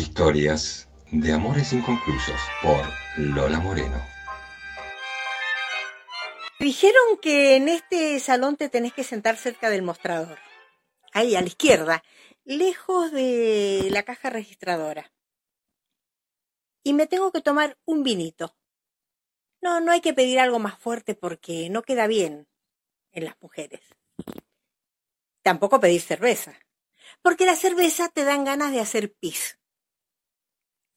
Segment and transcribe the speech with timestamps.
[0.00, 2.82] Historias de amores inconclusos por
[3.18, 4.02] Lola Moreno.
[6.58, 10.38] Dijeron que en este salón te tenés que sentar cerca del mostrador.
[11.12, 12.02] Ahí, a la izquierda,
[12.44, 15.12] lejos de la caja registradora.
[16.82, 18.56] Y me tengo que tomar un vinito.
[19.60, 22.48] No, no hay que pedir algo más fuerte porque no queda bien
[23.12, 23.82] en las mujeres.
[25.42, 26.58] Tampoco pedir cerveza
[27.22, 29.59] porque la cerveza te dan ganas de hacer pis.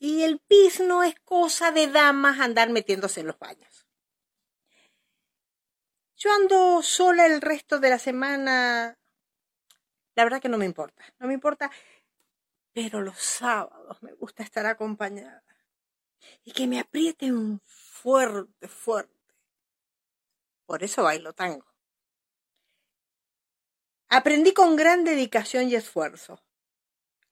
[0.04, 3.88] Y el pis no es cosa de damas andar metiéndose en los baños.
[6.18, 9.00] Yo ando sola el resto de la semana.
[10.16, 11.72] La verdad que no me importa, no me importa.
[12.74, 15.42] Pero los sábados me gusta estar acompañada.
[16.44, 19.34] Y que me aprieten fuerte, fuerte.
[20.66, 21.74] Por eso bailo tango.
[24.10, 26.44] Aprendí con gran dedicación y esfuerzo,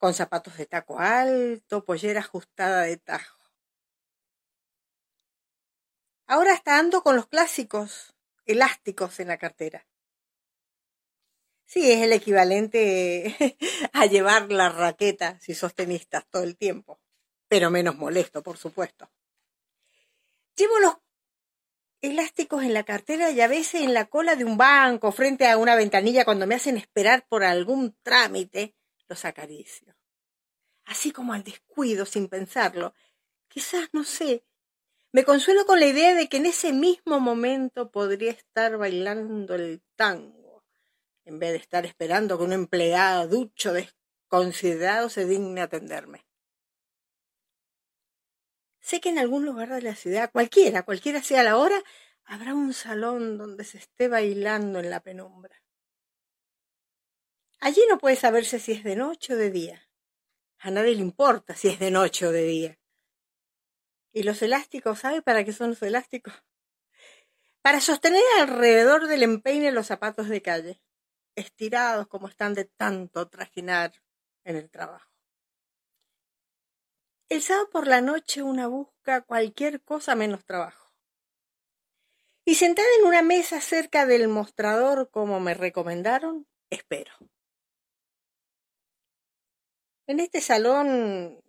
[0.01, 3.37] con zapatos de taco alto, pollera ajustada de tajo.
[6.25, 9.85] Ahora hasta ando con los clásicos elásticos en la cartera.
[11.67, 13.59] Sí, es el equivalente
[13.93, 16.99] a llevar la raqueta si sos tenista todo el tiempo,
[17.47, 19.11] pero menos molesto, por supuesto.
[20.55, 20.95] Llevo los
[22.01, 25.57] elásticos en la cartera y a veces en la cola de un banco, frente a
[25.57, 28.73] una ventanilla, cuando me hacen esperar por algún trámite,
[29.11, 29.93] los acaricio.
[30.85, 32.93] Así como al descuido, sin pensarlo.
[33.49, 34.45] Quizás, no sé,
[35.11, 39.83] me consuelo con la idea de que en ese mismo momento podría estar bailando el
[39.97, 40.63] tango,
[41.25, 46.25] en vez de estar esperando que un empleado ducho desconsiderado se digne atenderme.
[48.79, 51.83] Sé que en algún lugar de la ciudad, cualquiera, cualquiera sea la hora,
[52.23, 55.61] habrá un salón donde se esté bailando en la penumbra.
[57.63, 59.87] Allí no puede saberse si es de noche o de día.
[60.57, 62.79] A nadie le importa si es de noche o de día.
[64.11, 64.97] ¿Y los elásticos?
[64.97, 66.33] ¿Sabe para qué son los elásticos?
[67.61, 70.81] Para sostener alrededor del empeine los zapatos de calle,
[71.35, 73.93] estirados como están de tanto trajinar
[74.43, 75.11] en el trabajo.
[77.29, 80.95] El sábado por la noche una busca cualquier cosa menos trabajo.
[82.43, 87.13] Y sentada en una mesa cerca del mostrador como me recomendaron, espero.
[90.07, 91.41] En este salón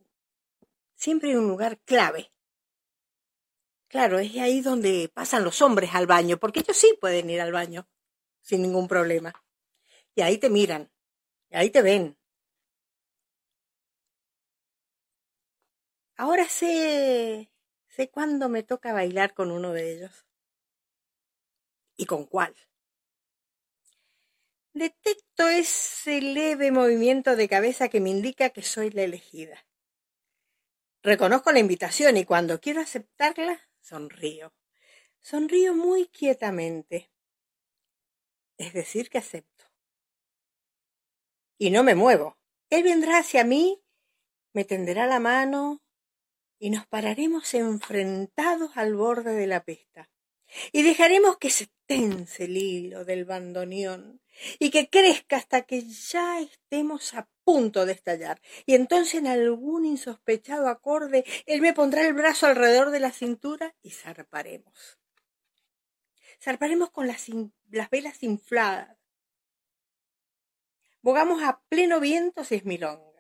[0.95, 2.33] siempre hay un lugar clave.
[3.89, 7.53] Claro, es ahí donde pasan los hombres al baño, porque ellos sí pueden ir al
[7.53, 7.87] baño
[8.41, 9.33] sin ningún problema.
[10.15, 10.91] Y ahí te miran,
[11.51, 12.19] y ahí te ven,
[16.17, 17.51] Ahora sé,
[17.89, 20.25] sé cuándo me toca bailar con uno de ellos.
[21.97, 22.55] ¿Y con cuál?
[24.75, 29.67] Detecto ese leve movimiento de cabeza que me indica que soy la elegida.
[31.03, 34.55] Reconozco la invitación y cuando quiero aceptarla, sonrío.
[35.21, 37.13] Sonrío muy quietamente.
[38.57, 39.67] Es decir, que acepto.
[41.59, 42.39] Y no me muevo.
[42.71, 43.83] Él vendrá hacia mí,
[44.55, 45.83] me tenderá la mano,
[46.59, 50.09] y nos pararemos enfrentados al borde de la pesta.
[50.73, 54.21] Y dejaremos que se tense el hilo del bandoneón
[54.59, 58.41] y que crezca hasta que ya estemos a punto de estallar.
[58.67, 63.75] Y entonces en algún insospechado acorde él me pondrá el brazo alrededor de la cintura
[63.83, 64.99] y zarparemos.
[66.41, 67.27] Zarparemos con las,
[67.71, 68.97] las velas infladas.
[71.03, 73.13] Bogamos a pleno viento si es milonga.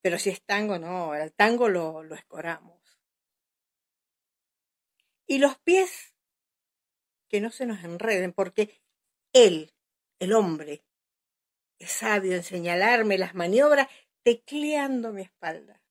[0.00, 2.73] Pero si es tango, no, el tango lo, lo escoramos.
[5.26, 6.14] Y los pies,
[7.28, 8.82] que no se nos enreden, porque
[9.32, 9.72] él,
[10.18, 10.84] el hombre,
[11.78, 13.88] es sabio en señalarme las maniobras
[14.22, 15.82] tecleando mi espalda.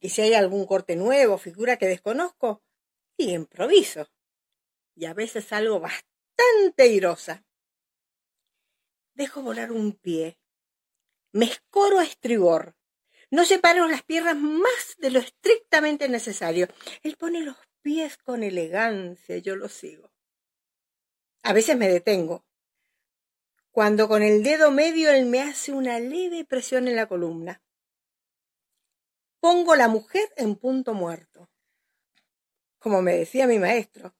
[0.00, 2.62] Y si hay algún corte nuevo, figura que desconozco,
[3.16, 4.08] y improviso.
[4.94, 7.44] Y a veces algo bastante irosa.
[9.14, 10.38] Dejo volar un pie,
[11.32, 12.76] me escoro a estribor.
[13.30, 16.68] No separo las piernas más de lo estrictamente necesario.
[17.02, 20.12] Él pone los pies con elegancia, yo lo sigo.
[21.42, 22.44] A veces me detengo.
[23.70, 27.62] Cuando con el dedo medio él me hace una leve presión en la columna.
[29.38, 31.48] Pongo la mujer en punto muerto,
[32.78, 34.14] como me decía mi maestro.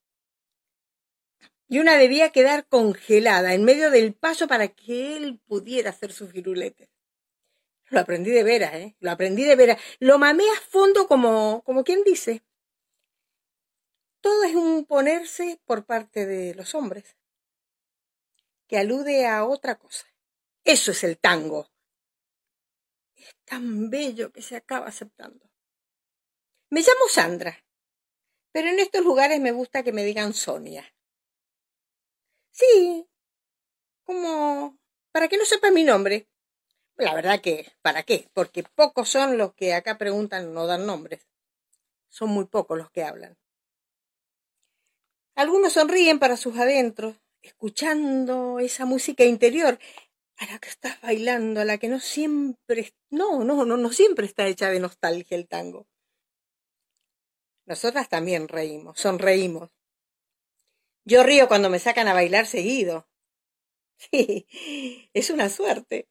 [1.69, 6.29] Y una debía quedar congelada en medio del paso para que él pudiera hacer su
[6.29, 6.91] firulete.
[7.89, 8.97] Lo aprendí de veras, ¿eh?
[9.01, 9.81] Lo aprendí de veras.
[10.01, 12.43] Lo mamé a fondo como, como quien dice.
[14.21, 17.17] Todo es un ponerse por parte de los hombres,
[18.67, 20.07] que alude a otra cosa.
[20.65, 21.71] Eso es el tango.
[23.15, 25.49] Es tan bello que se acaba aceptando.
[26.71, 27.65] Me llamo Sandra,
[28.51, 30.93] pero en estos lugares me gusta que me digan Sonia.
[32.51, 33.07] Sí,
[34.03, 34.77] como
[35.13, 36.29] para que no sepa mi nombre.
[36.99, 38.29] La verdad que, ¿para qué?
[38.33, 41.27] Porque pocos son los que acá preguntan no dan nombres.
[42.09, 43.37] Son muy pocos los que hablan.
[45.35, 49.79] Algunos sonríen para sus adentros, escuchando esa música interior
[50.39, 54.25] a la que estás bailando, a la que no siempre, no, no, no, no siempre
[54.25, 55.87] está hecha de nostalgia el tango.
[57.67, 59.71] Nosotras también reímos, sonreímos.
[61.05, 63.07] Yo río cuando me sacan a bailar seguido.
[64.13, 64.47] Sí,
[65.15, 66.07] es una suerte.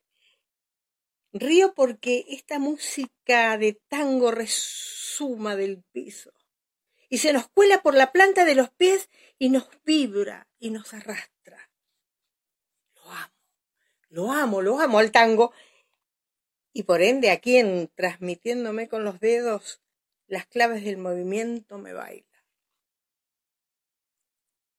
[1.37, 6.31] Río porque esta música de tango resuma del piso
[7.09, 10.93] y se nos cuela por la planta de los pies y nos vibra y nos
[10.93, 11.69] arrastra.
[12.95, 13.31] Lo amo,
[14.07, 15.51] lo amo, lo amo al tango.
[16.71, 19.81] Y por ende a quien transmitiéndome con los dedos
[20.27, 22.45] las claves del movimiento me baila.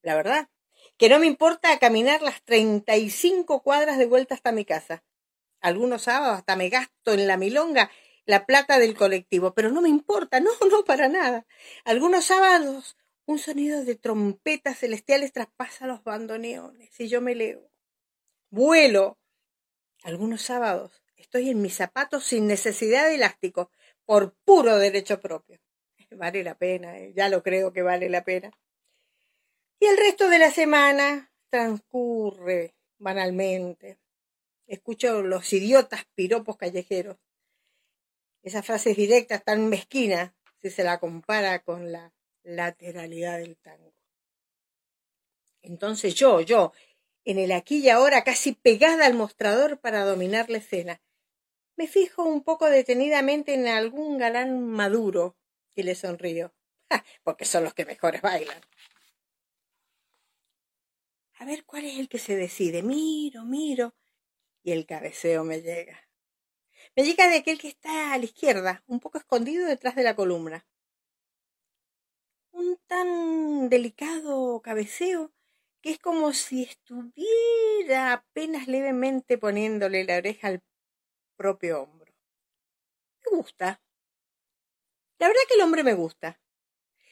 [0.00, 0.48] La verdad,
[0.96, 5.04] que no me importa caminar las treinta y cinco cuadras de vuelta hasta mi casa
[5.60, 7.90] algunos sábados hasta me gasto en la milonga
[8.24, 11.46] la plata del colectivo, pero no me importa, no, no, para nada.
[11.84, 17.70] Algunos sábados un sonido de trompetas celestiales traspasa los bandoneones y yo me leo.
[18.50, 19.18] Vuelo.
[20.04, 23.70] Algunos sábados estoy en mis zapatos sin necesidad de elástico,
[24.04, 25.58] por puro derecho propio.
[26.10, 28.52] Vale la pena, eh, ya lo creo que vale la pena.
[29.80, 33.98] Y el resto de la semana transcurre banalmente,
[34.66, 37.18] Escucho los idiotas piropos callejeros.
[38.42, 43.94] Esa frase es directa, tan mezquina, si se la compara con la lateralidad del tango.
[45.62, 46.72] Entonces yo, yo,
[47.24, 51.00] en el aquí y ahora, casi pegada al mostrador para dominar la escena,
[51.76, 55.36] me fijo un poco detenidamente en algún galán maduro
[55.74, 56.54] y le sonrío,
[57.22, 58.60] porque son los que mejores bailan.
[61.38, 62.82] A ver cuál es el que se decide.
[62.82, 63.94] Miro, miro
[64.66, 66.08] y el cabeceo me llega.
[66.96, 70.16] Me llega de aquel que está a la izquierda, un poco escondido detrás de la
[70.16, 70.66] columna.
[72.50, 75.32] Un tan delicado cabeceo
[75.80, 80.64] que es como si estuviera apenas levemente poniéndole la oreja al
[81.36, 82.12] propio hombro.
[83.24, 83.80] Me gusta.
[85.20, 86.40] La verdad que el hombre me gusta.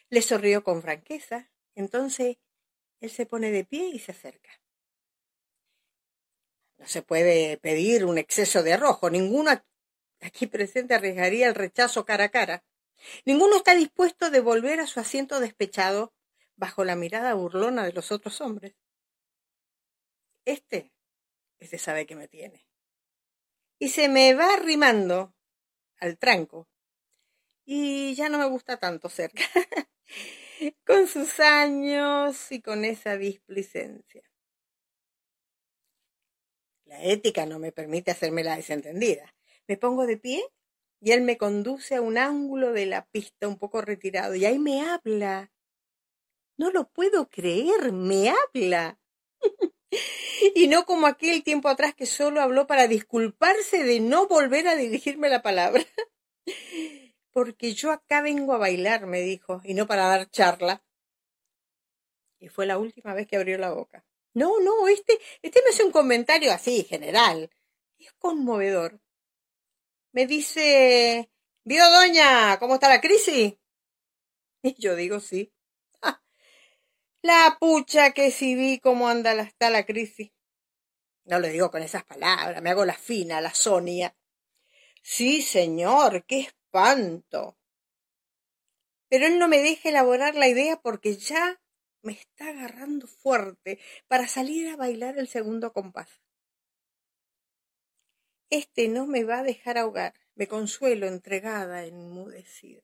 [0.08, 1.52] Le sonrió con franqueza.
[1.76, 2.38] Entonces
[3.00, 4.63] él se pone de pie y se acerca.
[6.84, 9.08] No se puede pedir un exceso de arrojo.
[9.08, 9.50] Ninguno
[10.20, 12.62] aquí presente arriesgaría el rechazo cara a cara.
[13.24, 16.12] Ninguno está dispuesto a devolver a su asiento despechado
[16.56, 18.74] bajo la mirada burlona de los otros hombres.
[20.44, 20.92] Este,
[21.58, 22.66] este sabe que me tiene.
[23.78, 25.34] Y se me va arrimando
[25.96, 26.68] al tranco.
[27.64, 29.42] Y ya no me gusta tanto cerca.
[30.84, 34.22] con sus años y con esa displicencia.
[36.86, 39.34] La ética no me permite hacerme la desentendida.
[39.66, 40.44] Me pongo de pie
[41.00, 44.58] y él me conduce a un ángulo de la pista un poco retirado y ahí
[44.58, 45.52] me habla.
[46.56, 48.98] No lo puedo creer, me habla.
[50.54, 54.76] y no como aquel tiempo atrás que solo habló para disculparse de no volver a
[54.76, 55.84] dirigirme la palabra.
[57.32, 60.84] Porque yo acá vengo a bailar, me dijo, y no para dar charla.
[62.38, 64.04] Y fue la última vez que abrió la boca.
[64.34, 67.50] No, no, este, este me hace un comentario así, general.
[67.98, 69.00] Es conmovedor.
[70.12, 71.30] Me dice,
[71.64, 73.54] ¿vio doña cómo está la crisis?
[74.62, 75.52] Y yo digo sí.
[77.22, 80.32] la pucha que si vi cómo anda la, está la crisis.
[81.24, 84.16] No lo digo con esas palabras, me hago la fina, la Sonia.
[85.02, 87.56] Sí, señor, qué espanto.
[89.08, 91.60] Pero él no me deja elaborar la idea porque ya
[92.04, 96.20] me está agarrando fuerte para salir a bailar el segundo compás.
[98.50, 102.82] Este no me va a dejar ahogar, me consuelo entregada, enmudecida.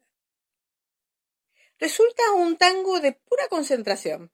[1.79, 4.33] Resulta un tango de pura concentración.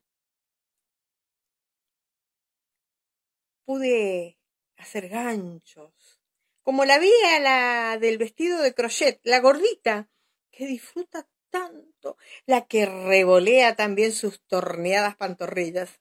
[3.64, 4.38] Pude
[4.76, 6.20] hacer ganchos,
[6.62, 10.08] como la vi a la del vestido de crochet, la gordita,
[10.50, 16.00] que disfruta tanto, la que revolea también sus torneadas pantorrillas.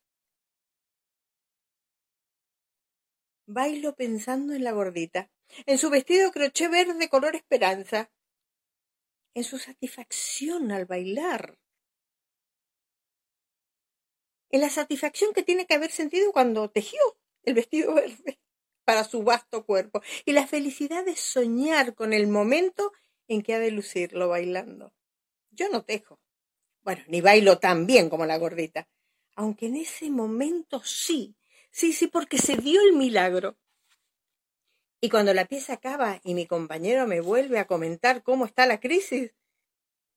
[3.48, 5.30] Bailo pensando en la gordita,
[5.66, 8.12] en su vestido crochet verde color esperanza,
[9.36, 11.60] en su satisfacción al bailar,
[14.52, 17.00] en la satisfacción que tiene que haber sentido cuando tejió
[17.44, 18.40] el vestido verde.
[18.86, 22.94] para su vasto cuerpo y la felicidad de soñar con el momento
[23.28, 24.95] en que ha de lucirlo bailando.
[25.56, 26.20] Yo no tejo.
[26.84, 28.88] Bueno, ni bailo tan bien como la gordita.
[29.36, 31.36] Aunque en ese momento sí,
[31.72, 33.58] sí, sí, porque se dio el milagro.
[35.02, 38.80] Y cuando la pieza acaba y mi compañero me vuelve a comentar cómo está la
[38.80, 39.34] crisis,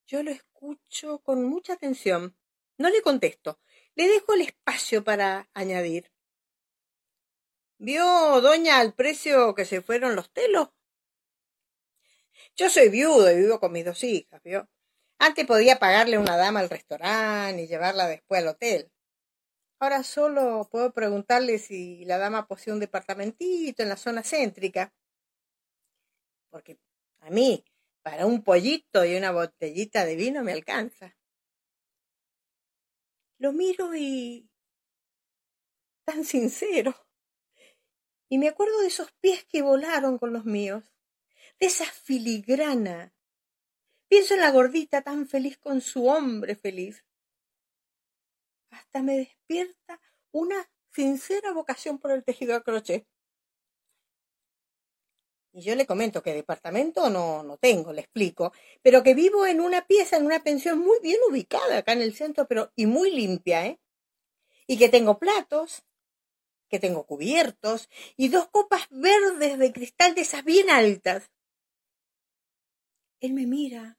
[0.07, 2.37] yo lo escucho con mucha atención.
[2.79, 3.59] No le contesto,
[3.95, 6.13] le dejo el espacio para añadir.
[7.79, 10.69] ¿Vio, doña, al precio que se fueron los telos?
[12.57, 14.69] Yo soy viudo y vivo con mis dos hijas, ¿vio?
[15.19, 18.93] Antes podía pagarle una dama al restaurante y llevarla después al hotel.
[19.81, 24.93] Ahora solo puedo preguntarle si la dama posee un departamentito en la zona céntrica.
[26.51, 26.79] Porque
[27.21, 27.65] a mí,
[28.03, 31.17] para un pollito y una botellita de vino me alcanza.
[33.39, 34.49] Lo miro y...
[36.05, 36.95] tan sincero.
[38.29, 40.85] Y me acuerdo de esos pies que volaron con los míos,
[41.59, 43.15] de esa filigrana
[44.09, 47.05] Pienso en la gordita tan feliz con su hombre feliz.
[48.71, 50.01] Hasta me despierta
[50.33, 53.07] una sincera vocación por el tejido a crochet.
[55.53, 59.61] Y yo le comento que departamento no, no tengo, le explico, pero que vivo en
[59.61, 63.11] una pieza, en una pensión muy bien ubicada acá en el centro, pero y muy
[63.11, 63.81] limpia, ¿eh?
[64.67, 65.85] Y que tengo platos,
[66.69, 71.31] que tengo cubiertos y dos copas verdes de cristal de esas bien altas.
[73.21, 73.99] Él me mira,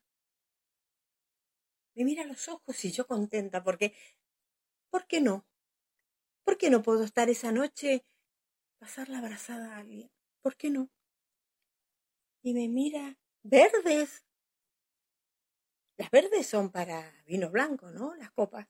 [1.95, 3.93] me mira los ojos y yo contenta porque,
[4.89, 5.45] ¿por qué no?
[6.45, 8.05] ¿Por qué no puedo estar esa noche,
[8.79, 10.09] pasar la abrazada a alguien?
[10.41, 10.89] ¿Por qué no?
[12.41, 14.23] Y me mira, verdes.
[15.97, 18.15] Las verdes son para vino blanco, ¿no?
[18.15, 18.67] Las copas.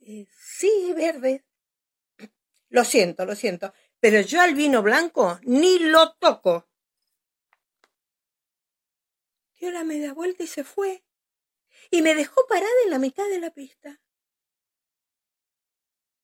[0.00, 1.42] Eh, sí, verdes.
[2.68, 6.68] Lo siento, lo siento, pero yo al vino blanco ni lo toco
[9.58, 11.04] dio la media vuelta y se fue.
[11.90, 14.00] Y me dejó parada en la mitad de la pista.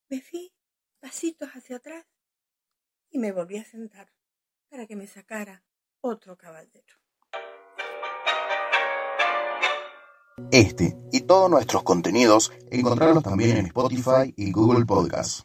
[0.08, 0.52] Me fui
[1.00, 2.06] pasitos hacia atrás
[3.10, 4.12] y me volví a sentar
[4.68, 5.64] para que me sacara
[6.00, 6.96] otro caballero.
[10.50, 15.42] Este y todos nuestros contenidos encontrarlos también en Spotify y Google Podcasts.